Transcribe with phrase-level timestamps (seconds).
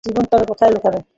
[0.05, 0.99] জীবন তবে কোথায় লুকাবে?